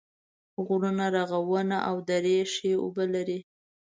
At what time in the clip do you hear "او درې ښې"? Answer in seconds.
1.89-2.71